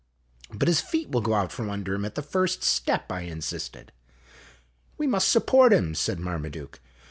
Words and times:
"But 0.59 0.67
his 0.67 0.81
feet 0.81 1.11
will 1.11 1.21
go 1.21 1.35
out 1.35 1.51
from 1.51 1.69
under 1.69 1.93
him 1.93 2.05
at 2.05 2.15
the 2.15 2.23
first 2.23 2.63
step," 2.63 3.11
I 3.11 3.21
insisted." 3.21 3.91
\Ye 4.99 5.05
must 5.05 5.29
support 5.29 5.71
him," 5.73 5.93
said 5.93 6.19
Marmaduke. 6.19 6.79